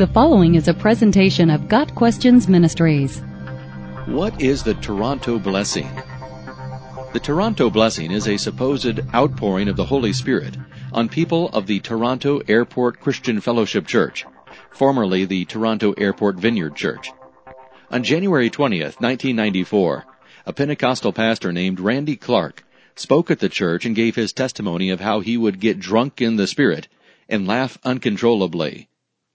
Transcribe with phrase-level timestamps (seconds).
[0.00, 3.18] The following is a presentation of Got Questions Ministries.
[4.06, 5.90] What is the Toronto blessing?
[7.12, 10.56] The Toronto blessing is a supposed outpouring of the Holy Spirit
[10.94, 14.24] on people of the Toronto Airport Christian Fellowship Church,
[14.70, 17.10] formerly the Toronto Airport Vineyard Church.
[17.90, 20.06] On January 20th, 1994,
[20.46, 22.64] a Pentecostal pastor named Randy Clark
[22.94, 26.36] spoke at the church and gave his testimony of how he would get drunk in
[26.36, 26.88] the Spirit
[27.28, 28.88] and laugh uncontrollably.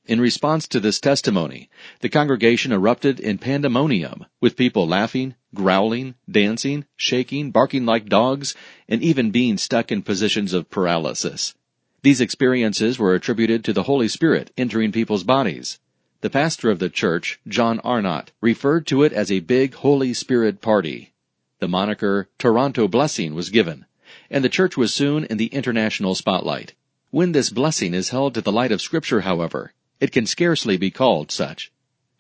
[0.08, 1.68] In response to this testimony,
[2.02, 8.54] the congregation erupted in pandemonium, with people laughing, growling, dancing, shaking, barking like dogs,
[8.88, 11.56] and even being stuck in positions of paralysis.
[12.04, 15.80] These experiences were attributed to the Holy Spirit entering people's bodies.
[16.22, 20.62] The pastor of the church, John Arnott, referred to it as a big Holy Spirit
[20.62, 21.14] party.
[21.58, 23.88] The moniker Toronto Blessing was given,
[24.30, 26.76] and the church was soon in the international spotlight.
[27.10, 30.92] When this blessing is held to the light of Scripture, however, it can scarcely be
[30.92, 31.72] called such.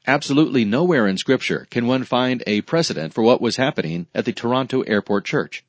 [0.07, 4.33] Absolutely nowhere in Scripture can one find a precedent for what was happening at the
[4.33, 5.63] Toronto Airport Church.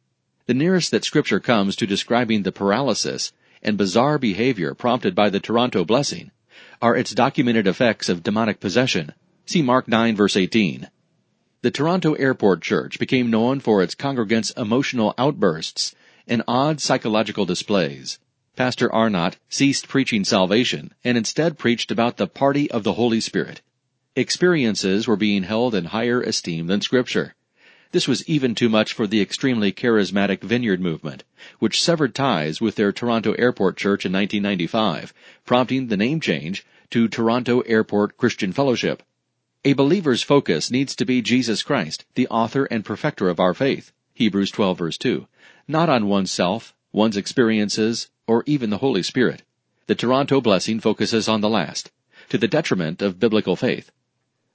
[0.47, 5.41] The nearest that Scripture comes to describing the paralysis and bizarre behavior prompted by the
[5.41, 6.31] Toronto blessing
[6.81, 9.13] are its documented effects of demonic possession.
[9.47, 10.89] See Mark 9 verse 18.
[11.63, 15.95] The Toronto Airport Church became known for its congregants' emotional outbursts
[16.29, 18.19] and odd psychological displays.
[18.57, 23.61] Pastor Arnott ceased preaching salvation and instead preached about the party of the Holy Spirit.
[24.15, 27.35] Experiences were being held in higher esteem than Scripture.
[27.93, 31.23] This was even too much for the extremely charismatic Vineyard movement,
[31.59, 35.13] which severed ties with their Toronto Airport Church in 1995,
[35.45, 39.03] prompting the name change to Toronto Airport Christian Fellowship.
[39.67, 43.93] A believer's focus needs to be Jesus Christ, the author and perfecter of our faith,
[44.15, 45.27] Hebrews 12 verse 2,
[45.69, 49.43] not on oneself, one's experiences, or even the Holy Spirit.
[49.87, 51.91] The Toronto blessing focuses on the last,
[52.29, 53.91] to the detriment of biblical faith.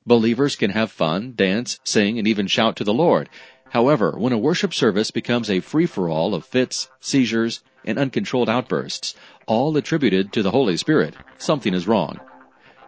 [0.06, 3.30] Believers can have fun, dance, sing, and even shout to the Lord.
[3.70, 9.16] However, when a worship service becomes a free-for-all of fits, seizures, and uncontrolled outbursts,
[9.48, 12.20] all attributed to the Holy Spirit, something is wrong.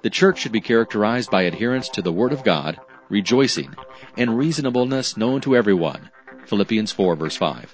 [0.01, 2.77] The church should be characterized by adherence to the Word of God,
[3.09, 3.73] rejoicing,
[4.17, 6.09] and reasonableness known to everyone.
[6.45, 7.73] Philippians 4 verse 5.